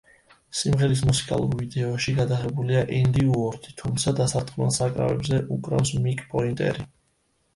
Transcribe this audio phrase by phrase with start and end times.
[0.59, 6.87] სიმღერის მუსიკალურ ვიდეოში გადაღებულია ენდი უორდი, თუმცა დასარტყმელ საკრავებზე უკრავს მიკ პოინტერი.